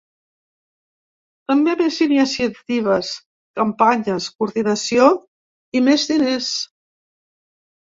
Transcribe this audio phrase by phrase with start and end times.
[1.51, 3.11] També més iniciatives,
[3.61, 5.13] campanyes, coordinació
[5.77, 6.51] i més diners.